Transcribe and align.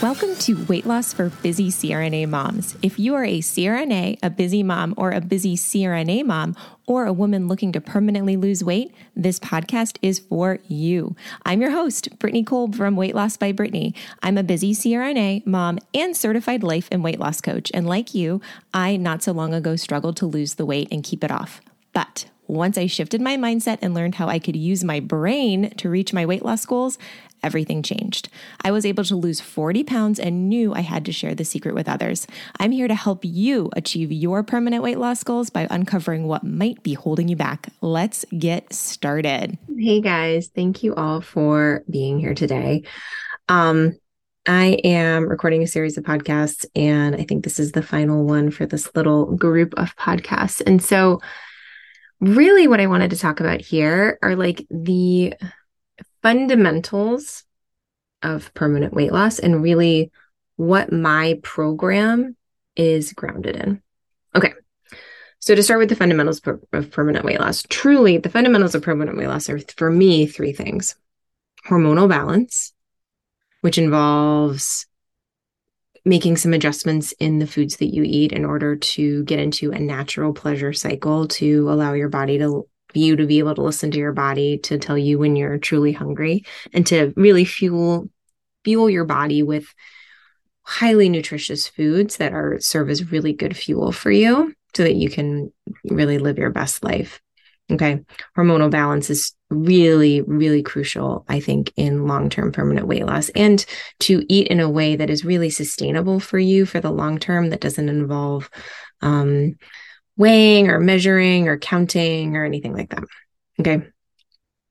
Welcome 0.00 0.36
to 0.36 0.64
Weight 0.66 0.86
Loss 0.86 1.14
for 1.14 1.28
Busy 1.28 1.70
CRNA 1.70 2.28
Moms. 2.28 2.76
If 2.82 3.00
you 3.00 3.16
are 3.16 3.24
a 3.24 3.40
CRNA, 3.40 4.20
a 4.22 4.30
busy 4.30 4.62
mom, 4.62 4.94
or 4.96 5.10
a 5.10 5.20
busy 5.20 5.56
CRNA 5.56 6.24
mom, 6.24 6.54
or 6.86 7.04
a 7.04 7.12
woman 7.12 7.48
looking 7.48 7.72
to 7.72 7.80
permanently 7.80 8.36
lose 8.36 8.62
weight, 8.62 8.94
this 9.16 9.40
podcast 9.40 9.98
is 10.00 10.20
for 10.20 10.60
you. 10.68 11.16
I'm 11.44 11.60
your 11.60 11.72
host, 11.72 12.16
Brittany 12.20 12.44
Kolb 12.44 12.76
from 12.76 12.94
Weight 12.94 13.16
Loss 13.16 13.38
by 13.38 13.50
Brittany. 13.50 13.92
I'm 14.22 14.38
a 14.38 14.44
busy 14.44 14.72
CRNA, 14.72 15.44
mom, 15.44 15.80
and 15.92 16.16
certified 16.16 16.62
life 16.62 16.86
and 16.92 17.02
weight 17.02 17.18
loss 17.18 17.40
coach. 17.40 17.68
And 17.74 17.84
like 17.84 18.14
you, 18.14 18.40
I 18.72 18.96
not 18.96 19.24
so 19.24 19.32
long 19.32 19.52
ago 19.52 19.74
struggled 19.74 20.16
to 20.18 20.26
lose 20.26 20.54
the 20.54 20.66
weight 20.66 20.86
and 20.92 21.02
keep 21.02 21.24
it 21.24 21.32
off. 21.32 21.60
But 21.92 22.26
once 22.48 22.78
I 22.78 22.86
shifted 22.86 23.20
my 23.20 23.36
mindset 23.36 23.78
and 23.82 23.94
learned 23.94 24.16
how 24.16 24.28
I 24.28 24.38
could 24.38 24.56
use 24.56 24.82
my 24.82 25.00
brain 25.00 25.70
to 25.76 25.88
reach 25.88 26.12
my 26.12 26.26
weight 26.26 26.44
loss 26.44 26.64
goals, 26.66 26.98
everything 27.42 27.82
changed. 27.82 28.28
I 28.64 28.70
was 28.70 28.84
able 28.84 29.04
to 29.04 29.14
lose 29.14 29.40
40 29.40 29.84
pounds 29.84 30.18
and 30.18 30.48
knew 30.48 30.74
I 30.74 30.80
had 30.80 31.04
to 31.04 31.12
share 31.12 31.34
the 31.34 31.44
secret 31.44 31.74
with 31.74 31.88
others. 31.88 32.26
I'm 32.58 32.72
here 32.72 32.88
to 32.88 32.94
help 32.94 33.20
you 33.22 33.70
achieve 33.76 34.10
your 34.10 34.42
permanent 34.42 34.82
weight 34.82 34.98
loss 34.98 35.22
goals 35.22 35.50
by 35.50 35.68
uncovering 35.70 36.26
what 36.26 36.42
might 36.42 36.82
be 36.82 36.94
holding 36.94 37.28
you 37.28 37.36
back. 37.36 37.68
Let's 37.80 38.24
get 38.36 38.72
started. 38.72 39.58
Hey 39.78 40.00
guys, 40.00 40.48
thank 40.48 40.82
you 40.82 40.94
all 40.94 41.20
for 41.20 41.84
being 41.88 42.18
here 42.18 42.34
today. 42.34 42.82
Um, 43.48 43.96
I 44.46 44.80
am 44.82 45.28
recording 45.28 45.62
a 45.62 45.66
series 45.66 45.98
of 45.98 46.04
podcasts, 46.04 46.64
and 46.74 47.14
I 47.14 47.24
think 47.24 47.44
this 47.44 47.60
is 47.60 47.72
the 47.72 47.82
final 47.82 48.24
one 48.24 48.50
for 48.50 48.64
this 48.64 48.90
little 48.94 49.36
group 49.36 49.74
of 49.76 49.94
podcasts. 49.96 50.62
And 50.66 50.82
so, 50.82 51.20
really, 52.20 52.68
what 52.68 52.80
I 52.80 52.86
wanted 52.86 53.10
to 53.10 53.18
talk 53.18 53.40
about 53.40 53.60
here 53.60 54.18
are 54.22 54.36
like 54.36 54.66
the 54.70 55.34
fundamentals 56.22 57.44
of 58.22 58.52
permanent 58.54 58.92
weight 58.92 59.12
loss 59.12 59.38
and 59.38 59.62
really 59.62 60.10
what 60.56 60.92
my 60.92 61.38
program 61.42 62.36
is 62.76 63.12
grounded 63.12 63.56
in. 63.56 63.82
Okay. 64.34 64.52
So, 65.40 65.54
to 65.54 65.62
start 65.62 65.78
with 65.78 65.88
the 65.88 65.96
fundamentals 65.96 66.40
of 66.72 66.90
permanent 66.90 67.24
weight 67.24 67.40
loss, 67.40 67.62
truly 67.68 68.18
the 68.18 68.28
fundamentals 68.28 68.74
of 68.74 68.82
permanent 68.82 69.16
weight 69.16 69.28
loss 69.28 69.48
are 69.48 69.60
for 69.76 69.90
me 69.90 70.26
three 70.26 70.52
things 70.52 70.96
hormonal 71.68 72.08
balance, 72.08 72.72
which 73.60 73.78
involves 73.78 74.86
making 76.08 76.38
some 76.38 76.54
adjustments 76.54 77.12
in 77.20 77.38
the 77.38 77.46
foods 77.46 77.76
that 77.76 77.94
you 77.94 78.02
eat 78.02 78.32
in 78.32 78.44
order 78.44 78.76
to 78.76 79.22
get 79.24 79.38
into 79.38 79.70
a 79.70 79.78
natural 79.78 80.32
pleasure 80.32 80.72
cycle 80.72 81.28
to 81.28 81.70
allow 81.70 81.92
your 81.92 82.08
body 82.08 82.38
to 82.38 82.66
you 82.94 83.14
to 83.16 83.26
be 83.26 83.38
able 83.38 83.54
to 83.54 83.62
listen 83.62 83.90
to 83.90 83.98
your 83.98 84.12
body 84.12 84.56
to 84.56 84.78
tell 84.78 84.96
you 84.96 85.18
when 85.18 85.36
you're 85.36 85.58
truly 85.58 85.92
hungry 85.92 86.44
and 86.72 86.86
to 86.86 87.12
really 87.16 87.44
fuel 87.44 88.08
fuel 88.64 88.88
your 88.88 89.04
body 89.04 89.42
with 89.42 89.66
highly 90.62 91.10
nutritious 91.10 91.68
foods 91.68 92.16
that 92.16 92.32
are 92.32 92.58
serve 92.60 92.88
as 92.88 93.12
really 93.12 93.34
good 93.34 93.54
fuel 93.54 93.92
for 93.92 94.10
you 94.10 94.54
so 94.74 94.82
that 94.82 94.94
you 94.94 95.10
can 95.10 95.52
really 95.84 96.18
live 96.18 96.38
your 96.38 96.50
best 96.50 96.82
life 96.82 97.20
okay 97.70 98.00
hormonal 98.36 98.70
balance 98.70 99.10
is 99.10 99.34
really 99.50 100.20
really 100.22 100.62
crucial 100.62 101.24
i 101.28 101.40
think 101.40 101.72
in 101.76 102.06
long-term 102.06 102.52
permanent 102.52 102.86
weight 102.86 103.06
loss 103.06 103.28
and 103.30 103.64
to 103.98 104.24
eat 104.28 104.46
in 104.48 104.60
a 104.60 104.70
way 104.70 104.96
that 104.96 105.10
is 105.10 105.24
really 105.24 105.50
sustainable 105.50 106.20
for 106.20 106.38
you 106.38 106.66
for 106.66 106.80
the 106.80 106.90
long 106.90 107.18
term 107.18 107.50
that 107.50 107.60
doesn't 107.60 107.88
involve 107.88 108.50
um, 109.00 109.56
weighing 110.18 110.68
or 110.68 110.80
measuring 110.80 111.48
or 111.48 111.56
counting 111.56 112.36
or 112.36 112.44
anything 112.44 112.74
like 112.74 112.90
that. 112.90 113.04
Okay. 113.60 113.82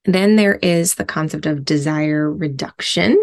Then 0.06 0.36
there 0.36 0.56
is 0.56 0.96
the 0.96 1.06
concept 1.06 1.46
of 1.46 1.66
desire 1.66 2.32
reduction. 2.32 3.18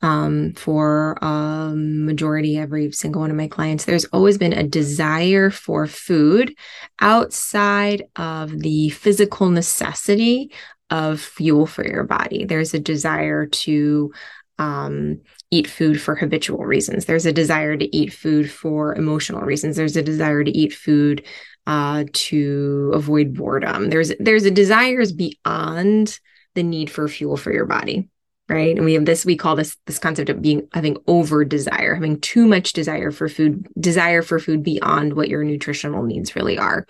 Um, 0.00 0.52
for 0.52 1.18
a 1.22 1.72
majority, 1.74 2.56
every 2.56 2.92
single 2.92 3.20
one 3.20 3.30
of 3.30 3.36
my 3.36 3.48
clients, 3.48 3.84
there's 3.84 4.04
always 4.06 4.38
been 4.38 4.52
a 4.52 4.62
desire 4.62 5.50
for 5.50 5.88
food 5.88 6.54
outside 7.00 8.04
of 8.14 8.60
the 8.60 8.90
physical 8.90 9.50
necessity 9.50 10.52
of 10.90 11.20
fuel 11.20 11.66
for 11.66 11.84
your 11.84 12.04
body. 12.04 12.44
There's 12.44 12.74
a 12.74 12.78
desire 12.78 13.46
to 13.46 14.12
um, 14.58 15.20
eat 15.50 15.66
food 15.66 16.00
for 16.00 16.14
habitual 16.14 16.64
reasons. 16.64 17.04
There's 17.04 17.26
a 17.26 17.32
desire 17.32 17.76
to 17.76 17.96
eat 17.96 18.12
food 18.12 18.50
for 18.50 18.94
emotional 18.94 19.42
reasons. 19.42 19.76
There's 19.76 19.96
a 19.96 20.02
desire 20.02 20.44
to 20.44 20.56
eat 20.56 20.72
food 20.72 21.24
uh, 21.66 22.04
to 22.12 22.90
avoid 22.94 23.34
boredom. 23.34 23.90
There's 23.90 24.12
there's 24.18 24.44
a 24.44 24.50
desires 24.50 25.12
beyond 25.12 26.18
the 26.54 26.62
need 26.62 26.90
for 26.90 27.06
fuel 27.08 27.36
for 27.36 27.52
your 27.52 27.66
body, 27.66 28.08
right? 28.48 28.76
And 28.76 28.84
we 28.84 28.94
have 28.94 29.04
this 29.04 29.24
we 29.24 29.36
call 29.36 29.56
this 29.56 29.76
this 29.86 29.98
concept 29.98 30.30
of 30.30 30.42
being 30.42 30.68
having 30.72 30.96
over 31.06 31.44
desire, 31.44 31.94
having 31.94 32.20
too 32.20 32.46
much 32.46 32.72
desire 32.72 33.10
for 33.10 33.28
food, 33.28 33.68
desire 33.78 34.22
for 34.22 34.38
food 34.38 34.62
beyond 34.62 35.14
what 35.14 35.28
your 35.28 35.44
nutritional 35.44 36.02
needs 36.02 36.34
really 36.34 36.58
are. 36.58 36.86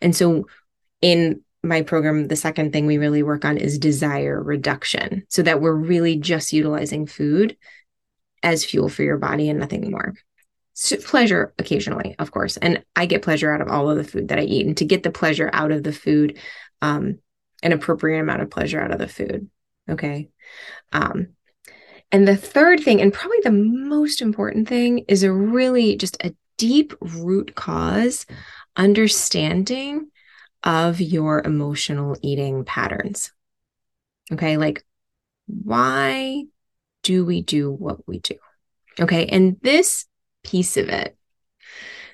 And 0.00 0.14
so 0.14 0.46
in 1.00 1.42
my 1.62 1.82
program, 1.82 2.28
the 2.28 2.36
second 2.36 2.72
thing 2.72 2.86
we 2.86 2.98
really 2.98 3.22
work 3.22 3.44
on 3.44 3.56
is 3.56 3.78
desire 3.78 4.42
reduction 4.42 5.24
so 5.28 5.42
that 5.42 5.60
we're 5.60 5.74
really 5.74 6.16
just 6.16 6.52
utilizing 6.52 7.06
food 7.06 7.56
as 8.42 8.64
fuel 8.64 8.88
for 8.88 9.02
your 9.02 9.18
body 9.18 9.48
and 9.48 9.60
nothing 9.60 9.90
more. 9.90 10.14
So 10.72 10.96
pleasure 10.96 11.52
occasionally, 11.58 12.16
of 12.18 12.30
course. 12.30 12.56
And 12.56 12.82
I 12.96 13.04
get 13.04 13.22
pleasure 13.22 13.52
out 13.52 13.60
of 13.60 13.68
all 13.68 13.90
of 13.90 13.98
the 13.98 14.04
food 14.04 14.28
that 14.28 14.38
I 14.38 14.42
eat. 14.42 14.66
And 14.66 14.76
to 14.78 14.86
get 14.86 15.02
the 15.02 15.10
pleasure 15.10 15.50
out 15.52 15.72
of 15.72 15.82
the 15.82 15.92
food, 15.92 16.38
um, 16.80 17.18
an 17.62 17.72
appropriate 17.72 18.20
amount 18.20 18.40
of 18.40 18.50
pleasure 18.50 18.80
out 18.80 18.92
of 18.92 18.98
the 18.98 19.08
food. 19.08 19.50
Okay. 19.90 20.30
Um, 20.92 21.28
and 22.12 22.26
the 22.26 22.36
third 22.36 22.80
thing, 22.80 23.00
and 23.00 23.12
probably 23.12 23.38
the 23.42 23.52
most 23.52 24.20
important 24.20 24.68
thing, 24.68 25.04
is 25.08 25.22
a 25.22 25.32
really 25.32 25.96
just 25.96 26.16
a 26.24 26.34
deep 26.58 26.92
root 27.00 27.54
cause 27.54 28.26
understanding 28.76 30.10
of 30.62 31.00
your 31.00 31.42
emotional 31.44 32.16
eating 32.22 32.64
patterns. 32.64 33.32
Okay. 34.32 34.56
Like, 34.56 34.84
why 35.46 36.44
do 37.02 37.24
we 37.24 37.42
do 37.42 37.70
what 37.70 38.06
we 38.06 38.18
do? 38.18 38.34
Okay. 39.00 39.26
And 39.26 39.56
this 39.62 40.06
piece 40.44 40.76
of 40.76 40.88
it, 40.88 41.16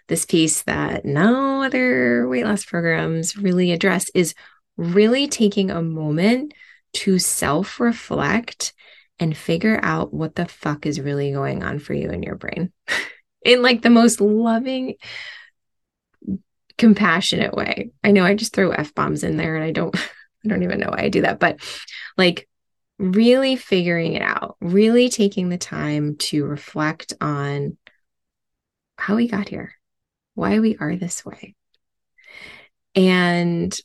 this 0.08 0.24
piece 0.24 0.62
that 0.62 1.04
no 1.04 1.62
other 1.62 2.28
weight 2.28 2.44
loss 2.44 2.64
programs 2.64 3.36
really 3.36 3.72
address, 3.72 4.10
is 4.14 4.34
really 4.76 5.26
taking 5.26 5.70
a 5.70 5.82
moment 5.82 6.53
to 6.96 7.18
self 7.18 7.78
reflect 7.78 8.72
and 9.18 9.36
figure 9.36 9.78
out 9.82 10.12
what 10.12 10.34
the 10.34 10.46
fuck 10.46 10.86
is 10.86 11.00
really 11.00 11.32
going 11.32 11.62
on 11.62 11.78
for 11.78 11.94
you 11.94 12.10
in 12.10 12.22
your 12.22 12.36
brain 12.36 12.72
in 13.44 13.62
like 13.62 13.82
the 13.82 13.90
most 13.90 14.20
loving, 14.20 14.94
compassionate 16.78 17.54
way. 17.54 17.90
I 18.02 18.12
know 18.12 18.24
I 18.24 18.34
just 18.34 18.54
throw 18.54 18.70
F 18.70 18.94
bombs 18.94 19.24
in 19.24 19.36
there 19.36 19.56
and 19.56 19.64
I 19.64 19.72
don't, 19.72 19.94
I 20.44 20.48
don't 20.48 20.62
even 20.62 20.80
know 20.80 20.90
why 20.90 21.02
I 21.02 21.08
do 21.08 21.22
that, 21.22 21.38
but 21.38 21.60
like 22.16 22.48
really 22.98 23.56
figuring 23.56 24.14
it 24.14 24.22
out, 24.22 24.56
really 24.60 25.10
taking 25.10 25.50
the 25.50 25.58
time 25.58 26.16
to 26.16 26.46
reflect 26.46 27.12
on 27.20 27.76
how 28.96 29.16
we 29.16 29.28
got 29.28 29.48
here, 29.48 29.74
why 30.34 30.60
we 30.60 30.78
are 30.78 30.96
this 30.96 31.24
way, 31.24 31.54
and 32.94 33.78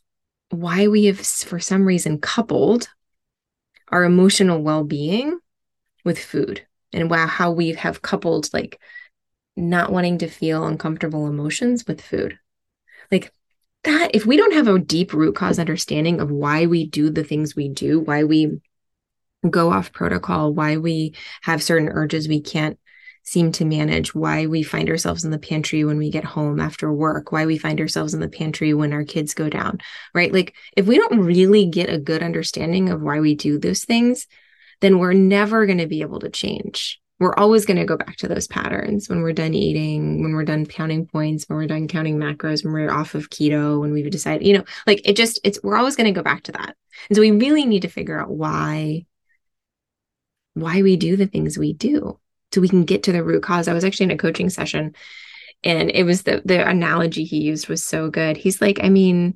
why 0.49 0.87
we 0.87 1.05
have, 1.05 1.19
for 1.19 1.59
some 1.59 1.83
reason, 1.83 2.19
coupled 2.19 2.87
our 3.91 4.03
emotional 4.03 4.61
well 4.61 4.83
being 4.83 5.39
with 6.03 6.19
food, 6.19 6.65
and 6.93 7.09
wow, 7.09 7.27
how 7.27 7.51
we 7.51 7.73
have 7.73 8.01
coupled 8.01 8.49
like 8.53 8.79
not 9.55 9.91
wanting 9.91 10.17
to 10.19 10.27
feel 10.27 10.65
uncomfortable 10.65 11.27
emotions 11.27 11.85
with 11.85 12.01
food. 12.01 12.39
Like 13.11 13.31
that, 13.83 14.11
if 14.13 14.25
we 14.25 14.37
don't 14.37 14.53
have 14.53 14.67
a 14.67 14.79
deep 14.79 15.13
root 15.13 15.35
cause 15.35 15.59
understanding 15.59 16.19
of 16.19 16.31
why 16.31 16.65
we 16.65 16.85
do 16.87 17.09
the 17.09 17.23
things 17.23 17.55
we 17.55 17.69
do, 17.69 17.99
why 17.99 18.23
we 18.23 18.61
go 19.49 19.71
off 19.71 19.91
protocol, 19.91 20.53
why 20.53 20.77
we 20.77 21.15
have 21.41 21.63
certain 21.63 21.89
urges 21.89 22.27
we 22.27 22.41
can't 22.41 22.79
seem 23.23 23.51
to 23.53 23.65
manage, 23.65 24.15
why 24.15 24.45
we 24.45 24.63
find 24.63 24.89
ourselves 24.89 25.23
in 25.23 25.31
the 25.31 25.39
pantry 25.39 25.83
when 25.83 25.97
we 25.97 26.09
get 26.09 26.23
home 26.23 26.59
after 26.59 26.91
work, 26.91 27.31
why 27.31 27.45
we 27.45 27.57
find 27.57 27.79
ourselves 27.79 28.13
in 28.13 28.19
the 28.19 28.29
pantry 28.29 28.73
when 28.73 28.93
our 28.93 29.03
kids 29.03 29.33
go 29.33 29.49
down, 29.49 29.79
right? 30.13 30.33
Like, 30.33 30.55
if 30.75 30.87
we 30.87 30.97
don't 30.97 31.19
really 31.19 31.65
get 31.65 31.89
a 31.89 31.99
good 31.99 32.23
understanding 32.23 32.89
of 32.89 33.01
why 33.01 33.19
we 33.19 33.35
do 33.35 33.59
those 33.59 33.83
things, 33.83 34.27
then 34.81 34.97
we're 34.97 35.13
never 35.13 35.65
going 35.65 35.77
to 35.77 35.87
be 35.87 36.01
able 36.01 36.19
to 36.19 36.29
change. 36.29 36.99
We're 37.19 37.35
always 37.35 37.67
going 37.67 37.77
to 37.77 37.85
go 37.85 37.97
back 37.97 38.17
to 38.17 38.27
those 38.27 38.47
patterns 38.47 39.07
when 39.07 39.21
we're 39.21 39.33
done 39.33 39.53
eating, 39.53 40.23
when 40.23 40.33
we're 40.33 40.43
done 40.43 40.65
counting 40.65 41.05
points, 41.05 41.47
when 41.47 41.57
we're 41.57 41.67
done 41.67 41.87
counting 41.87 42.17
macros, 42.17 42.63
when 42.63 42.73
we're 42.73 42.91
off 42.91 43.13
of 43.13 43.29
keto, 43.29 43.79
when 43.79 43.91
we've 43.91 44.09
decided, 44.09 44.47
you 44.47 44.57
know, 44.57 44.63
like 44.87 45.07
it 45.07 45.15
just, 45.15 45.39
it's, 45.43 45.59
we're 45.61 45.77
always 45.77 45.95
going 45.95 46.11
to 46.11 46.17
go 46.17 46.23
back 46.23 46.41
to 46.43 46.51
that. 46.53 46.75
And 47.09 47.15
so 47.15 47.21
we 47.21 47.29
really 47.29 47.65
need 47.65 47.83
to 47.83 47.89
figure 47.89 48.19
out 48.19 48.31
why 48.31 49.05
why 50.53 50.81
we 50.81 50.97
do 50.97 51.15
the 51.15 51.27
things 51.27 51.57
we 51.57 51.73
do 51.73 52.19
so 52.53 52.61
we 52.61 52.69
can 52.69 52.83
get 52.83 53.03
to 53.03 53.11
the 53.11 53.23
root 53.23 53.43
cause. 53.43 53.67
I 53.67 53.73
was 53.73 53.83
actually 53.83 54.05
in 54.05 54.11
a 54.11 54.17
coaching 54.17 54.49
session 54.49 54.93
and 55.63 55.91
it 55.91 56.03
was 56.03 56.23
the 56.23 56.41
the 56.43 56.67
analogy 56.67 57.23
he 57.23 57.41
used 57.41 57.67
was 57.67 57.83
so 57.83 58.09
good. 58.09 58.37
He's 58.37 58.61
like, 58.61 58.79
I 58.83 58.89
mean, 58.89 59.35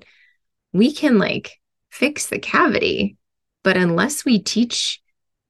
we 0.74 0.92
can 0.92 1.18
like 1.18 1.60
fix 1.92 2.28
the 2.28 2.40
cavity, 2.40 3.18
but 3.64 3.78
unless 3.78 4.26
we 4.26 4.40
teach 4.40 5.02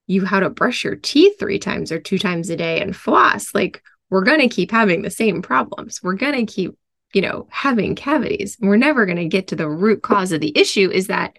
you 0.08 0.26
how 0.26 0.40
to 0.40 0.50
brush 0.50 0.84
your 0.84 0.96
teeth 0.96 1.40
three 1.40 1.60
times 1.60 1.92
or 1.92 2.00
two 2.00 2.20
times 2.20 2.50
a 2.50 2.56
day 2.56 2.82
and 2.82 2.96
floss, 2.96 3.56
like 3.56 3.82
we're 4.10 4.24
going 4.24 4.40
to 4.40 4.48
keep 4.48 4.70
having 4.70 5.02
the 5.02 5.10
same 5.10 5.42
problems. 5.42 6.02
We're 6.04 6.14
going 6.14 6.46
to 6.46 6.54
keep, 6.54 6.78
you 7.14 7.22
know, 7.22 7.48
having 7.50 7.96
cavities. 7.96 8.58
We're 8.60 8.78
never 8.78 9.06
going 9.06 9.18
to 9.18 9.28
get 9.28 9.48
to 9.48 9.56
the 9.56 9.70
root 9.70 10.04
cause 10.04 10.32
of 10.32 10.42
the 10.42 10.56
issue 10.56 10.92
is 10.92 11.08
that 11.08 11.38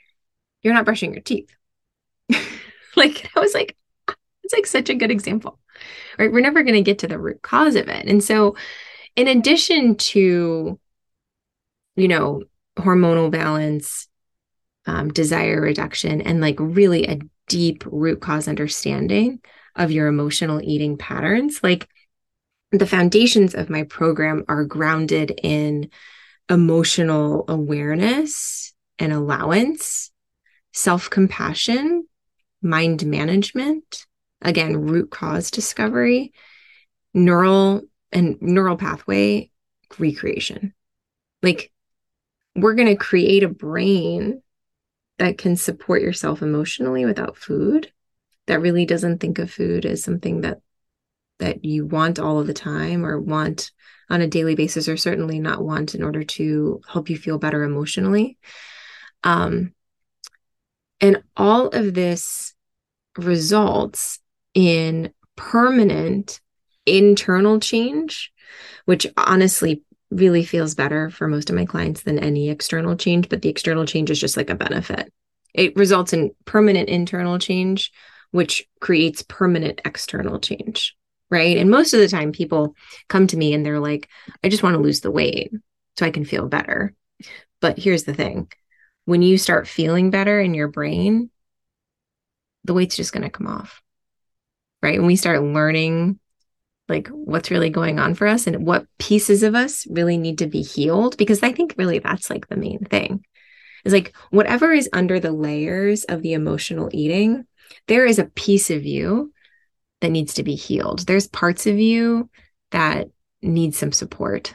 you're 0.62 0.74
not 0.74 0.84
brushing 0.84 1.12
your 1.12 1.22
teeth. 1.22 1.54
like 2.96 3.30
I 3.36 3.40
was 3.40 3.54
like, 3.54 3.76
ah, 4.08 4.14
it's 4.42 4.52
like 4.52 4.66
such 4.66 4.88
a 4.88 4.94
good 4.94 5.12
example. 5.12 5.60
Right? 6.18 6.32
We're 6.32 6.40
never 6.40 6.62
going 6.62 6.74
to 6.74 6.82
get 6.82 7.00
to 7.00 7.08
the 7.08 7.18
root 7.18 7.42
cause 7.42 7.76
of 7.76 7.88
it. 7.88 8.06
And 8.06 8.22
so 8.22 8.56
in 9.16 9.28
addition 9.28 9.96
to 9.96 10.78
you 11.96 12.08
know, 12.08 12.42
hormonal 12.78 13.30
balance, 13.30 14.06
um, 14.86 15.12
desire 15.12 15.60
reduction, 15.60 16.20
and 16.20 16.40
like 16.40 16.56
really 16.60 17.06
a 17.06 17.18
deep 17.48 17.84
root 17.86 18.20
cause 18.20 18.46
understanding 18.46 19.40
of 19.74 19.90
your 19.90 20.06
emotional 20.06 20.60
eating 20.62 20.96
patterns. 20.96 21.60
Like 21.62 21.88
the 22.70 22.86
foundations 22.86 23.54
of 23.54 23.70
my 23.70 23.84
program 23.84 24.44
are 24.48 24.64
grounded 24.64 25.38
in 25.42 25.90
emotional 26.48 27.44
awareness 27.48 28.74
and 28.98 29.12
allowance, 29.12 30.10
self 30.72 31.10
compassion, 31.10 32.06
mind 32.62 33.04
management, 33.06 34.06
again, 34.42 34.76
root 34.76 35.10
cause 35.10 35.50
discovery, 35.50 36.32
neural 37.14 37.82
and 38.12 38.40
neural 38.40 38.76
pathway 38.76 39.50
recreation. 39.98 40.74
Like 41.42 41.72
we're 42.54 42.74
going 42.74 42.88
to 42.88 42.96
create 42.96 43.42
a 43.42 43.48
brain 43.48 44.42
that 45.18 45.38
can 45.38 45.56
support 45.56 46.02
yourself 46.02 46.42
emotionally 46.42 47.04
without 47.04 47.36
food 47.36 47.90
that 48.46 48.60
really 48.60 48.86
doesn't 48.86 49.18
think 49.18 49.38
of 49.38 49.50
food 49.50 49.84
as 49.84 50.02
something 50.02 50.42
that 50.42 50.60
that 51.38 51.64
you 51.64 51.84
want 51.84 52.18
all 52.18 52.38
of 52.38 52.46
the 52.46 52.54
time 52.54 53.04
or 53.04 53.20
want 53.20 53.70
on 54.08 54.22
a 54.22 54.26
daily 54.26 54.54
basis 54.54 54.88
or 54.88 54.96
certainly 54.96 55.38
not 55.38 55.62
want 55.62 55.94
in 55.94 56.02
order 56.02 56.22
to 56.22 56.80
help 56.88 57.10
you 57.10 57.18
feel 57.18 57.38
better 57.38 57.62
emotionally 57.62 58.38
um 59.24 59.72
and 61.00 61.22
all 61.36 61.68
of 61.68 61.92
this 61.92 62.54
results 63.18 64.20
in 64.56 65.12
permanent 65.36 66.40
internal 66.86 67.60
change 67.60 68.32
which 68.84 69.06
honestly 69.16 69.82
really 70.10 70.44
feels 70.44 70.74
better 70.74 71.10
for 71.10 71.28
most 71.28 71.50
of 71.50 71.56
my 71.56 71.64
clients 71.64 72.02
than 72.02 72.18
any 72.18 72.48
external 72.48 72.96
change, 72.96 73.28
but 73.28 73.42
the 73.42 73.48
external 73.48 73.84
change 73.84 74.10
is 74.10 74.20
just 74.20 74.36
like 74.36 74.50
a 74.50 74.54
benefit. 74.54 75.12
It 75.52 75.76
results 75.76 76.12
in 76.12 76.32
permanent 76.44 76.88
internal 76.88 77.38
change, 77.38 77.92
which 78.30 78.66
creates 78.80 79.22
permanent 79.22 79.80
external 79.84 80.38
change. 80.38 80.96
Right. 81.28 81.56
And 81.56 81.70
most 81.70 81.92
of 81.92 81.98
the 81.98 82.08
time, 82.08 82.30
people 82.30 82.76
come 83.08 83.26
to 83.26 83.36
me 83.36 83.52
and 83.52 83.66
they're 83.66 83.80
like, 83.80 84.08
I 84.44 84.48
just 84.48 84.62
want 84.62 84.74
to 84.74 84.82
lose 84.82 85.00
the 85.00 85.10
weight 85.10 85.52
so 85.98 86.06
I 86.06 86.10
can 86.10 86.24
feel 86.24 86.46
better. 86.46 86.94
But 87.60 87.78
here's 87.78 88.04
the 88.04 88.14
thing 88.14 88.48
when 89.06 89.22
you 89.22 89.38
start 89.38 89.66
feeling 89.66 90.10
better 90.10 90.40
in 90.40 90.54
your 90.54 90.68
brain, 90.68 91.30
the 92.62 92.74
weight's 92.74 92.94
just 92.94 93.12
going 93.12 93.24
to 93.24 93.30
come 93.30 93.48
off. 93.48 93.82
Right. 94.86 95.00
When 95.00 95.08
we 95.08 95.16
start 95.16 95.42
learning 95.42 96.20
like 96.88 97.08
what's 97.08 97.50
really 97.50 97.70
going 97.70 97.98
on 97.98 98.14
for 98.14 98.28
us 98.28 98.46
and 98.46 98.64
what 98.64 98.86
pieces 99.00 99.42
of 99.42 99.56
us 99.56 99.84
really 99.90 100.16
need 100.16 100.38
to 100.38 100.46
be 100.46 100.62
healed 100.62 101.16
because 101.16 101.42
i 101.42 101.50
think 101.50 101.74
really 101.76 101.98
that's 101.98 102.30
like 102.30 102.46
the 102.46 102.56
main 102.56 102.78
thing. 102.84 103.24
Is 103.84 103.92
like 103.92 104.14
whatever 104.30 104.72
is 104.72 104.88
under 104.92 105.18
the 105.18 105.32
layers 105.32 106.04
of 106.04 106.22
the 106.22 106.34
emotional 106.34 106.88
eating 106.92 107.46
there 107.88 108.06
is 108.06 108.20
a 108.20 108.26
piece 108.26 108.70
of 108.70 108.84
you 108.84 109.32
that 110.02 110.10
needs 110.10 110.34
to 110.34 110.44
be 110.44 110.54
healed. 110.54 111.00
There's 111.00 111.26
parts 111.26 111.66
of 111.66 111.80
you 111.80 112.30
that 112.70 113.08
need 113.42 113.74
some 113.74 113.90
support 113.90 114.54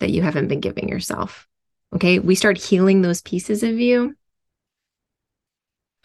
that 0.00 0.08
you 0.08 0.22
haven't 0.22 0.48
been 0.48 0.60
giving 0.60 0.88
yourself 0.88 1.46
okay? 1.94 2.20
We 2.20 2.36
start 2.36 2.56
healing 2.56 3.02
those 3.02 3.20
pieces 3.20 3.62
of 3.62 3.78
you. 3.78 4.16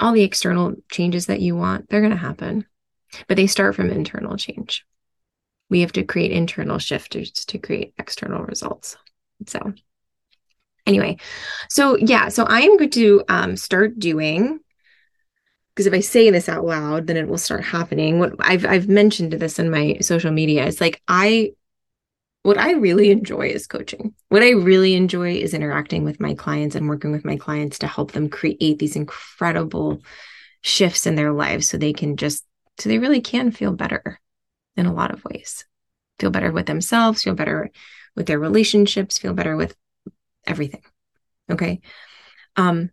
All 0.02 0.12
the 0.12 0.24
external 0.24 0.74
changes 0.92 1.28
that 1.28 1.40
you 1.40 1.56
want 1.56 1.88
they're 1.88 2.02
going 2.02 2.12
to 2.12 2.18
happen 2.18 2.66
but 3.28 3.38
they 3.38 3.48
start 3.48 3.76
from 3.76 3.90
internal 3.90 4.38
change 4.38 4.86
we 5.74 5.82
have 5.82 5.92
to 5.94 6.04
create 6.04 6.32
internal 6.32 6.78
shifters 6.78 7.32
to 7.32 7.58
create 7.58 7.96
external 7.98 8.44
results. 8.44 8.96
So, 9.48 9.74
anyway, 10.86 11.18
so 11.68 11.98
yeah, 11.98 12.30
so 12.30 12.44
I 12.44 12.62
am 12.62 12.78
going 12.78 12.92
to 12.92 13.24
um, 13.28 13.58
start 13.58 13.98
doing 13.98 14.60
because 15.74 15.88
if 15.88 15.94
I 15.94 16.02
say 16.02 16.30
this 16.30 16.48
out 16.48 16.64
loud, 16.64 17.08
then 17.08 17.18
it 17.18 17.28
will 17.28 17.40
start 17.40 17.64
happening. 17.64 18.20
What 18.20 18.34
I've 18.40 18.66
I've 18.66 18.88
mentioned 18.88 19.34
this 19.34 19.58
in 19.58 19.72
my 19.72 19.98
social 20.02 20.32
media. 20.32 20.68
It's 20.68 20.80
like 20.80 21.02
I 21.08 21.54
what 22.44 22.60
I 22.60 22.74
really 22.74 23.10
enjoy 23.10 23.48
is 23.48 23.66
coaching. 23.66 24.14
What 24.30 24.44
I 24.44 24.52
really 24.52 24.94
enjoy 24.94 25.34
is 25.34 25.56
interacting 25.56 26.04
with 26.04 26.20
my 26.20 26.36
clients 26.36 26.76
and 26.76 26.88
working 26.88 27.12
with 27.12 27.26
my 27.26 27.38
clients 27.38 27.80
to 27.80 27.88
help 27.88 28.12
them 28.12 28.30
create 28.30 28.78
these 28.78 28.96
incredible 28.96 30.04
shifts 30.62 31.08
in 31.08 31.16
their 31.16 31.34
lives 31.34 31.68
so 31.68 31.78
they 31.78 31.94
can 31.94 32.16
just 32.16 32.46
so 32.80 32.90
they 32.90 33.00
really 33.00 33.22
can 33.22 33.52
feel 33.52 33.72
better 33.72 34.20
in 34.76 34.86
a 34.86 34.94
lot 34.94 35.12
of 35.12 35.24
ways. 35.26 35.66
Feel 36.20 36.32
better 36.32 36.52
with 36.52 36.66
themselves, 36.66 37.24
feel 37.24 37.36
better 37.36 37.72
with 38.16 38.28
their 38.28 38.40
relationships, 38.40 39.18
feel 39.18 39.34
better 39.34 39.56
with 39.56 39.76
everything. 40.46 40.84
Okay. 41.50 41.82
Um, 42.56 42.92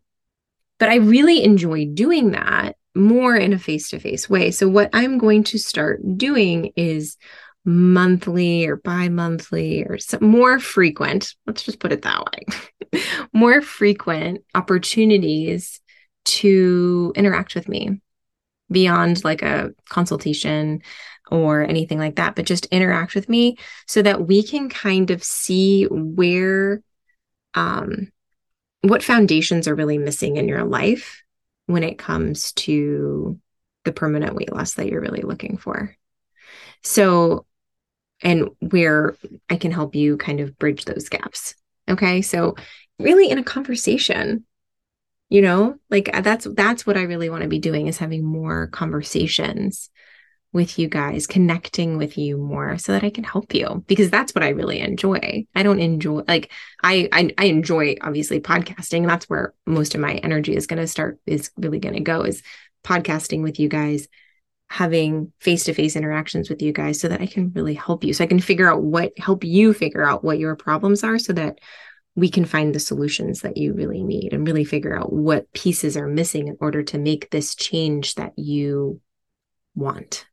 but 0.79 0.88
I 0.88 0.97
really 0.97 1.44
enjoy 1.44 1.87
doing 1.87 2.32
that 2.32 2.77
more 2.94 3.37
in 3.37 3.53
a 3.53 3.59
face 3.59 3.91
to 3.91 4.00
face 4.00 4.29
way. 4.29 4.50
So, 4.50 4.69
what 4.69 4.91
I'm 4.93 5.19
going 5.19 5.44
to 5.44 5.59
start 5.59 6.00
doing 6.17 6.73
is 6.76 7.17
monthly 7.65 8.67
or 8.67 8.76
bi 8.76 9.09
monthly 9.09 9.85
or 9.85 9.99
some 9.99 10.25
more 10.25 10.59
frequent, 10.59 11.35
let's 11.47 11.62
just 11.62 11.79
put 11.79 11.93
it 11.93 12.03
that 12.03 12.25
way, 12.25 13.00
more 13.33 13.61
frequent 13.61 14.43
opportunities 14.55 15.81
to 16.25 17.12
interact 17.15 17.55
with 17.55 17.69
me 17.69 18.00
beyond 18.71 19.25
like 19.25 19.43
a 19.43 19.71
consultation 19.89 20.83
or 21.31 21.63
anything 21.63 21.99
like 21.99 22.17
that, 22.17 22.35
but 22.35 22.45
just 22.45 22.67
interact 22.67 23.15
with 23.15 23.29
me 23.29 23.57
so 23.87 24.03
that 24.03 24.27
we 24.27 24.43
can 24.43 24.69
kind 24.69 25.11
of 25.11 25.23
see 25.23 25.85
where, 25.85 26.83
um, 27.55 28.11
what 28.83 29.03
foundations 29.03 29.69
are 29.69 29.75
really 29.75 29.99
missing 29.99 30.37
in 30.37 30.49
your 30.49 30.65
life 30.65 31.23
when 31.67 31.85
it 31.85 31.99
comes 31.99 32.53
to 32.53 33.39
the 33.85 33.93
permanent 33.93 34.35
weight 34.35 34.53
loss 34.53 34.75
that 34.75 34.87
you're 34.87 35.00
really 35.00 35.23
looking 35.23 35.57
for. 35.57 35.97
So, 36.83 37.47
and 38.23 38.49
where 38.61 39.17
I 39.49 39.57
can 39.57 39.71
help 39.71 39.95
you 39.95 40.17
kind 40.17 40.41
of 40.41 40.59
bridge 40.59 40.85
those 40.85 41.09
gaps. 41.09 41.55
Okay. 41.89 42.23
So, 42.23 42.57
really 42.99 43.31
in 43.31 43.39
a 43.39 43.45
conversation, 43.45 44.45
you 45.31 45.41
know, 45.41 45.77
like 45.89 46.15
uh, 46.15 46.21
that's 46.21 46.47
that's 46.55 46.85
what 46.85 46.99
I 46.99 47.03
really 47.03 47.31
want 47.31 47.45
to 47.45 47.49
be 47.49 47.61
doing 47.61 47.87
is 47.87 47.97
having 47.97 48.25
more 48.25 48.67
conversations 48.67 49.89
with 50.53 50.81
you 50.81 50.89
guys, 50.89 51.29
connecting 51.29 51.97
with 51.97 52.19
you 52.19 52.37
more 52.37 52.77
so 52.77 52.91
that 52.91 53.05
I 53.05 53.11
can 53.11 53.23
help 53.23 53.55
you 53.55 53.85
because 53.87 54.11
that's 54.11 54.35
what 54.35 54.43
I 54.43 54.49
really 54.49 54.81
enjoy. 54.81 55.47
I 55.55 55.63
don't 55.63 55.79
enjoy 55.79 56.23
like 56.27 56.51
I 56.83 57.09
I, 57.13 57.33
I 57.39 57.45
enjoy 57.45 57.95
obviously 58.01 58.41
podcasting. 58.41 59.07
That's 59.07 59.31
where 59.31 59.55
most 59.65 59.95
of 59.95 60.01
my 60.01 60.15
energy 60.15 60.57
is 60.57 60.67
going 60.67 60.81
to 60.81 60.89
start 60.89 61.21
is 61.25 61.53
really 61.57 61.79
going 61.79 61.95
to 61.95 62.01
go 62.01 62.23
is 62.23 62.43
podcasting 62.85 63.43
with 63.45 63.61
you 63.61 63.69
guys, 63.69 64.09
having 64.69 65.33
face-to-face 65.39 65.95
interactions 65.95 66.51
with 66.51 66.61
you 66.61 66.73
guys 66.73 67.01
so 67.01 67.07
that 67.07 67.21
I 67.21 67.27
can 67.27 67.53
really 67.53 67.75
help 67.75 68.03
you. 68.03 68.13
So 68.15 68.25
I 68.25 68.27
can 68.27 68.41
figure 68.41 68.69
out 68.69 68.83
what 68.83 69.17
help 69.17 69.45
you 69.45 69.73
figure 69.73 70.05
out 70.05 70.25
what 70.25 70.41
your 70.41 70.57
problems 70.57 71.05
are 71.05 71.21
so 71.21 71.33
that 71.35 71.61
we 72.21 72.29
can 72.29 72.45
find 72.45 72.75
the 72.75 72.81
solutions 72.81 73.41
that 73.41 73.57
you 73.57 73.73
really 73.73 74.03
need 74.03 74.33
and 74.33 74.47
really 74.47 74.65
figure 74.65 74.97
out 74.97 75.12
what 75.12 75.50
pieces 75.55 75.97
are 75.97 76.07
missing 76.07 76.49
in 76.49 76.57
order 76.61 76.83
to 76.83 76.99
make 76.99 77.31
this 77.31 77.55
change 77.55 78.15
that 78.17 78.39
you 78.39 79.00
want. 79.75 80.27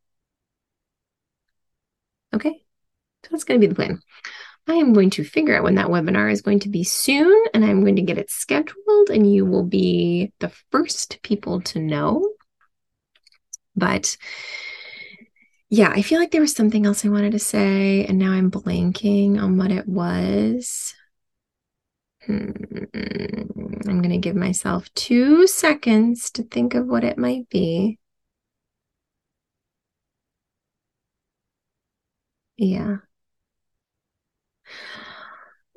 Okay, 2.34 2.62
so 3.24 3.30
that's 3.32 3.46
going 3.46 3.60
to 3.60 3.66
be 3.66 3.70
the 3.70 3.76
plan. 3.76 4.02
I 4.68 4.74
am 4.74 4.92
going 4.92 5.12
to 5.12 5.24
figure 5.24 5.56
out 5.56 5.64
when 5.64 5.76
that 5.76 5.88
webinar 5.88 6.30
is 6.30 6.42
going 6.42 6.60
to 6.60 6.70
be 6.70 6.84
soon, 6.84 7.46
and 7.54 7.64
I'm 7.64 7.82
going 7.82 7.96
to 7.96 8.02
get 8.02 8.18
it 8.18 8.30
scheduled, 8.30 9.10
and 9.10 9.34
you 9.34 9.46
will 9.46 9.64
be 9.64 10.34
the 10.40 10.52
first 10.72 11.20
people 11.24 11.62
to 11.62 11.80
know. 11.80 12.34
But 13.78 14.18
yeah, 15.70 15.90
I 15.90 16.02
feel 16.02 16.20
like 16.20 16.32
there 16.32 16.42
was 16.42 16.54
something 16.54 16.86
else 16.86 17.06
I 17.06 17.10
wanted 17.10 17.32
to 17.32 17.40
say, 17.40 18.06
and 18.06 18.20
now 18.20 18.32
I'm 18.32 18.52
blanking 18.52 19.42
on 19.42 19.58
what 19.58 19.72
it 19.72 19.88
was. 19.88 20.94
Hmm. 22.28 22.52
I'm 23.88 24.02
going 24.02 24.10
to 24.10 24.18
give 24.18 24.36
myself 24.36 24.94
two 24.94 25.48
seconds 25.48 26.30
to 26.32 26.44
think 26.44 26.74
of 26.74 26.86
what 26.86 27.06
it 27.06 27.18
might 27.18 27.50
be. 27.50 28.00
Yeah. 32.58 32.98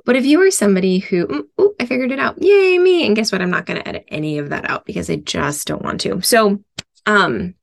But 0.04 0.16
if 0.16 0.24
you 0.24 0.40
are 0.40 0.50
somebody 0.50 0.98
who, 0.98 1.48
oh, 1.56 1.74
I 1.78 1.86
figured 1.86 2.10
it 2.10 2.18
out, 2.18 2.42
yay, 2.42 2.78
me. 2.78 3.06
And 3.06 3.14
guess 3.14 3.30
what? 3.30 3.42
I'm 3.42 3.50
not 3.50 3.66
going 3.66 3.80
to 3.80 3.88
edit 3.88 4.06
any 4.08 4.38
of 4.38 4.48
that 4.50 4.68
out 4.68 4.84
because 4.86 5.08
I 5.08 5.16
just 5.16 5.68
don't 5.68 5.82
want 5.82 6.00
to. 6.00 6.20
So, 6.22 6.64
um, 7.06 7.54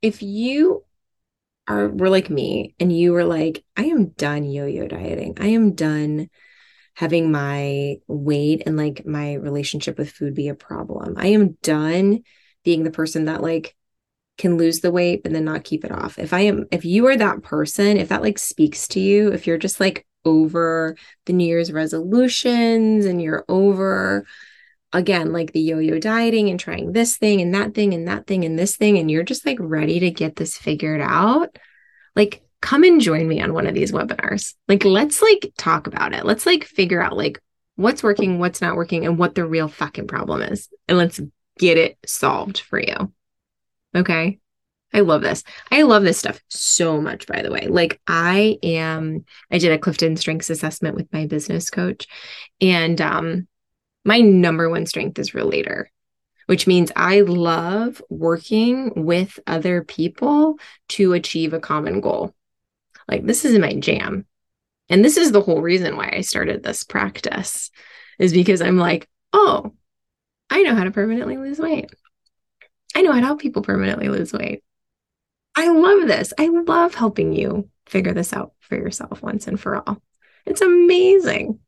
if 0.00 0.22
you 0.22 0.84
are 1.68 1.88
were 1.88 2.08
like 2.08 2.30
me 2.30 2.74
and 2.80 2.90
you 2.90 3.12
were 3.12 3.24
like, 3.24 3.64
I 3.76 3.84
am 3.84 4.10
done 4.10 4.44
yo-yo 4.44 4.88
dieting. 4.88 5.36
I 5.40 5.48
am 5.48 5.74
done 5.74 6.30
having 6.94 7.32
my 7.32 7.96
weight 8.06 8.62
and 8.66 8.76
like 8.76 9.06
my 9.06 9.34
relationship 9.34 9.98
with 9.98 10.10
food 10.10 10.34
be 10.34 10.48
a 10.48 10.54
problem. 10.54 11.14
I 11.16 11.28
am 11.28 11.56
done 11.62 12.22
being 12.64 12.84
the 12.84 12.90
person 12.90 13.26
that 13.26 13.42
like 13.42 13.74
can 14.38 14.56
lose 14.56 14.80
the 14.80 14.90
weight 14.90 15.22
and 15.24 15.34
then 15.34 15.44
not 15.44 15.64
keep 15.64 15.84
it 15.84 15.92
off. 15.92 16.18
If 16.18 16.32
I 16.32 16.40
am 16.40 16.66
if 16.70 16.84
you 16.84 17.06
are 17.06 17.16
that 17.16 17.42
person, 17.42 17.96
if 17.96 18.08
that 18.08 18.22
like 18.22 18.38
speaks 18.38 18.88
to 18.88 19.00
you, 19.00 19.32
if 19.32 19.46
you're 19.46 19.58
just 19.58 19.80
like 19.80 20.06
over 20.24 20.96
the 21.26 21.32
New 21.32 21.46
Year's 21.46 21.72
resolutions 21.72 23.04
and 23.04 23.20
you're 23.20 23.44
over 23.48 24.24
again 24.92 25.32
like 25.32 25.52
the 25.52 25.60
yo-yo 25.60 25.98
dieting 25.98 26.50
and 26.50 26.60
trying 26.60 26.92
this 26.92 27.16
thing 27.16 27.40
and 27.40 27.54
that 27.54 27.74
thing 27.74 27.94
and 27.94 28.06
that 28.08 28.26
thing 28.26 28.44
and 28.44 28.58
this 28.58 28.76
thing 28.76 28.98
and 28.98 29.10
you're 29.10 29.22
just 29.22 29.46
like 29.46 29.56
ready 29.58 30.00
to 30.00 30.10
get 30.10 30.36
this 30.36 30.56
figured 30.56 31.00
out, 31.00 31.56
like 32.14 32.42
come 32.62 32.84
and 32.84 33.00
join 33.00 33.28
me 33.28 33.42
on 33.42 33.52
one 33.52 33.66
of 33.66 33.74
these 33.74 33.92
webinars. 33.92 34.54
Like 34.68 34.84
let's 34.84 35.20
like 35.20 35.52
talk 35.58 35.86
about 35.86 36.14
it. 36.14 36.24
Let's 36.24 36.46
like 36.46 36.64
figure 36.64 37.02
out 37.02 37.16
like 37.16 37.38
what's 37.76 38.02
working, 38.02 38.38
what's 38.38 38.62
not 38.62 38.76
working 38.76 39.04
and 39.04 39.18
what 39.18 39.34
the 39.34 39.44
real 39.44 39.68
fucking 39.68 40.06
problem 40.06 40.40
is. 40.40 40.68
And 40.88 40.96
let's 40.96 41.20
get 41.58 41.76
it 41.76 41.98
solved 42.06 42.60
for 42.60 42.80
you. 42.80 43.12
Okay. 43.94 44.38
I 44.94 45.00
love 45.00 45.22
this. 45.22 45.42
I 45.70 45.82
love 45.82 46.02
this 46.02 46.18
stuff 46.18 46.40
so 46.48 47.00
much, 47.00 47.26
by 47.26 47.42
the 47.42 47.50
way. 47.50 47.66
Like, 47.66 47.98
I 48.06 48.58
am, 48.62 49.24
I 49.50 49.56
did 49.56 49.72
a 49.72 49.78
Clifton 49.78 50.16
strengths 50.16 50.50
assessment 50.50 50.96
with 50.96 51.10
my 51.12 51.26
business 51.26 51.70
coach, 51.70 52.06
and 52.60 53.00
um, 53.00 53.48
my 54.04 54.20
number 54.20 54.68
one 54.68 54.84
strength 54.84 55.18
is 55.18 55.32
relator, 55.32 55.90
which 56.44 56.66
means 56.66 56.92
I 56.94 57.22
love 57.22 58.02
working 58.10 58.92
with 58.94 59.38
other 59.46 59.82
people 59.82 60.58
to 60.90 61.14
achieve 61.14 61.54
a 61.54 61.60
common 61.60 62.02
goal. 62.02 62.34
Like, 63.08 63.24
this 63.24 63.44
is 63.44 63.58
my 63.58 63.74
jam. 63.74 64.26
And 64.88 65.04
this 65.04 65.16
is 65.16 65.32
the 65.32 65.40
whole 65.40 65.62
reason 65.62 65.96
why 65.96 66.12
I 66.14 66.20
started 66.20 66.62
this 66.62 66.84
practice, 66.84 67.70
is 68.18 68.32
because 68.32 68.60
I'm 68.60 68.76
like, 68.76 69.08
oh, 69.32 69.72
I 70.50 70.62
know 70.62 70.74
how 70.74 70.84
to 70.84 70.90
permanently 70.90 71.38
lose 71.38 71.58
weight. 71.58 71.90
I 72.94 73.02
know 73.02 73.12
how 73.12 73.20
to 73.20 73.26
help 73.26 73.40
people 73.40 73.62
permanently 73.62 74.08
lose 74.08 74.32
weight. 74.32 74.62
I 75.56 75.68
love 75.68 76.06
this. 76.06 76.32
I 76.38 76.48
love 76.48 76.94
helping 76.94 77.32
you 77.32 77.68
figure 77.86 78.12
this 78.12 78.32
out 78.32 78.52
for 78.60 78.76
yourself 78.76 79.22
once 79.22 79.46
and 79.46 79.58
for 79.58 79.76
all. 79.76 80.02
It's 80.46 80.60
amazing. 80.60 81.58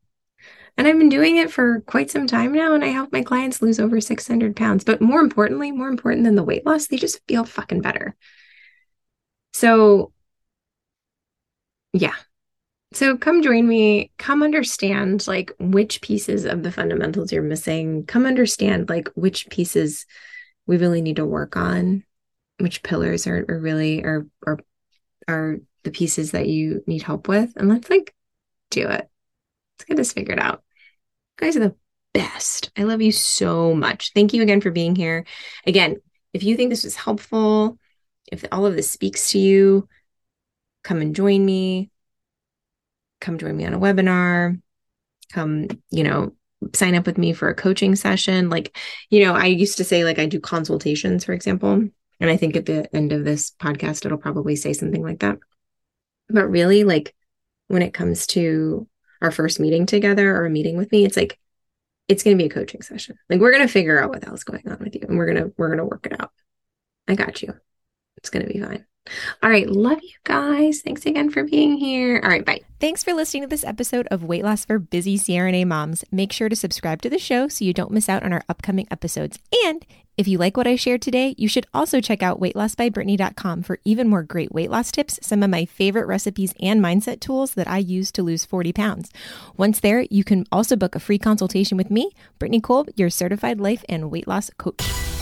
And 0.77 0.87
I've 0.87 0.97
been 0.97 1.09
doing 1.09 1.37
it 1.37 1.51
for 1.51 1.81
quite 1.81 2.11
some 2.11 2.27
time 2.27 2.51
now, 2.51 2.73
and 2.73 2.83
I 2.83 2.87
help 2.87 3.11
my 3.13 3.21
clients 3.21 3.61
lose 3.61 3.79
over 3.79 4.01
600 4.01 4.55
pounds. 4.55 4.83
But 4.83 5.01
more 5.01 5.21
importantly, 5.21 5.71
more 5.71 5.87
important 5.87 6.25
than 6.25 6.35
the 6.35 6.43
weight 6.43 6.65
loss, 6.65 6.87
they 6.87 6.97
just 6.97 7.25
feel 7.27 7.45
fucking 7.45 7.81
better. 7.81 8.15
So, 9.53 10.11
yeah. 11.95 12.15
So 12.93 13.17
come 13.17 13.41
join 13.41 13.67
me. 13.67 14.11
Come 14.17 14.43
understand 14.43 15.27
like 15.27 15.51
which 15.59 16.01
pieces 16.01 16.45
of 16.45 16.63
the 16.63 16.71
fundamentals 16.71 17.31
you're 17.31 17.43
missing. 17.43 18.05
Come 18.05 18.25
understand 18.25 18.89
like 18.89 19.09
which 19.15 19.49
pieces 19.49 20.05
we 20.67 20.77
really 20.77 21.01
need 21.01 21.17
to 21.17 21.25
work 21.25 21.57
on 21.57 22.03
which 22.59 22.83
pillars 22.83 23.27
are, 23.27 23.45
are 23.49 23.59
really 23.59 24.03
are 24.03 24.25
are 24.45 24.59
are 25.27 25.57
the 25.83 25.91
pieces 25.91 26.31
that 26.31 26.47
you 26.47 26.83
need 26.87 27.03
help 27.03 27.27
with 27.27 27.53
and 27.55 27.69
let's 27.69 27.89
like 27.89 28.13
do 28.71 28.87
it 28.87 29.09
let's 29.77 29.85
get 29.87 29.97
this 29.97 30.13
figured 30.13 30.39
out 30.39 30.63
you 31.39 31.45
guys 31.45 31.57
are 31.57 31.59
the 31.59 31.75
best 32.13 32.71
i 32.77 32.83
love 32.83 33.01
you 33.01 33.11
so 33.11 33.73
much 33.73 34.11
thank 34.13 34.33
you 34.33 34.41
again 34.41 34.61
for 34.61 34.71
being 34.71 34.95
here 34.95 35.25
again 35.65 35.97
if 36.33 36.43
you 36.43 36.55
think 36.55 36.69
this 36.69 36.83
was 36.83 36.95
helpful 36.95 37.77
if 38.31 38.45
all 38.51 38.65
of 38.65 38.75
this 38.75 38.89
speaks 38.89 39.31
to 39.31 39.39
you 39.39 39.87
come 40.85 41.01
and 41.01 41.15
join 41.15 41.43
me. 41.43 41.89
Come 43.19 43.37
join 43.37 43.57
me 43.57 43.65
on 43.65 43.73
a 43.73 43.79
webinar. 43.79 44.61
Come 45.33 45.67
you 45.89 46.03
know 46.03 46.33
sign 46.73 46.95
up 46.95 47.05
with 47.05 47.17
me 47.17 47.33
for 47.33 47.49
a 47.49 47.55
coaching 47.55 47.95
session. 47.95 48.49
Like 48.49 48.77
you 49.09 49.25
know 49.25 49.33
i 49.33 49.47
used 49.47 49.77
to 49.77 49.83
say 49.83 50.05
like 50.05 50.19
i 50.19 50.25
do 50.25 50.39
consultations 50.39 51.25
for 51.25 51.33
example 51.33 51.73
and 52.19 52.29
i 52.29 52.37
think 52.37 52.55
at 52.55 52.65
the 52.65 52.93
end 52.95 53.11
of 53.11 53.25
this 53.25 53.51
podcast 53.59 54.05
it'll 54.05 54.17
probably 54.17 54.55
say 54.55 54.71
something 54.71 55.03
like 55.03 55.19
that. 55.19 55.39
But 56.29 56.47
really 56.47 56.83
like 56.85 57.13
when 57.67 57.81
it 57.81 57.93
comes 57.93 58.27
to 58.27 58.87
our 59.21 59.31
first 59.31 59.59
meeting 59.59 59.85
together 59.85 60.35
or 60.35 60.45
a 60.45 60.49
meeting 60.49 60.77
with 60.77 60.91
me 60.91 61.03
it's 61.03 61.17
like 61.17 61.39
it's 62.07 62.21
going 62.21 62.37
to 62.37 62.41
be 62.41 62.47
a 62.47 62.53
coaching 62.53 62.83
session. 62.83 63.17
Like 63.31 63.39
we're 63.39 63.51
going 63.51 63.65
to 63.65 63.71
figure 63.71 63.99
out 64.01 64.11
what 64.11 64.21
the 64.21 64.27
hell's 64.27 64.43
going 64.43 64.69
on 64.69 64.77
with 64.79 64.93
you 64.93 65.01
and 65.07 65.17
we're 65.17 65.33
going 65.33 65.43
to 65.43 65.53
we're 65.57 65.69
going 65.69 65.79
to 65.79 65.85
work 65.85 66.05
it 66.05 66.21
out. 66.21 66.31
I 67.07 67.15
got 67.15 67.41
you. 67.41 67.55
It's 68.17 68.29
going 68.29 68.45
to 68.45 68.53
be 68.53 68.61
fine 68.61 68.85
all 69.43 69.49
right. 69.49 69.69
Love 69.69 69.99
you 70.01 70.17
guys. 70.23 70.81
Thanks 70.81 71.05
again 71.05 71.29
for 71.29 71.43
being 71.43 71.77
here. 71.77 72.19
All 72.23 72.29
right. 72.29 72.45
Bye. 72.45 72.61
Thanks 72.79 73.03
for 73.03 73.13
listening 73.13 73.43
to 73.43 73.47
this 73.47 73.63
episode 73.63 74.07
of 74.11 74.23
Weight 74.23 74.43
Loss 74.43 74.65
for 74.65 74.79
Busy 74.79 75.17
CRNA 75.17 75.65
Moms. 75.65 76.03
Make 76.11 76.31
sure 76.31 76.49
to 76.49 76.55
subscribe 76.55 77.01
to 77.03 77.09
the 77.09 77.19
show 77.19 77.47
so 77.47 77.65
you 77.65 77.73
don't 77.73 77.91
miss 77.91 78.09
out 78.09 78.23
on 78.23 78.33
our 78.33 78.43
upcoming 78.49 78.87
episodes. 78.91 79.39
And 79.65 79.85
if 80.17 80.27
you 80.27 80.37
like 80.37 80.55
what 80.55 80.67
I 80.67 80.75
shared 80.75 81.01
today, 81.01 81.35
you 81.37 81.47
should 81.47 81.67
also 81.73 81.99
check 81.99 82.23
out 82.23 82.39
weightlossbybrittany.com 82.39 83.63
for 83.63 83.79
even 83.83 84.07
more 84.07 84.23
great 84.23 84.53
weight 84.53 84.71
loss 84.71 84.91
tips, 84.91 85.19
some 85.21 85.43
of 85.43 85.49
my 85.49 85.65
favorite 85.65 86.07
recipes 86.07 86.53
and 86.61 86.81
mindset 86.81 87.19
tools 87.19 87.53
that 87.55 87.67
I 87.67 87.79
use 87.79 88.11
to 88.13 88.23
lose 88.23 88.45
40 88.45 88.71
pounds. 88.71 89.11
Once 89.57 89.81
there, 89.81 90.05
you 90.09 90.23
can 90.23 90.45
also 90.51 90.75
book 90.75 90.95
a 90.95 90.99
free 90.99 91.19
consultation 91.19 91.77
with 91.77 91.91
me, 91.91 92.11
Brittany 92.39 92.61
Kolb, 92.61 92.89
your 92.95 93.09
certified 93.09 93.59
life 93.59 93.83
and 93.89 94.09
weight 94.09 94.27
loss 94.27 94.49
coach. 94.57 95.14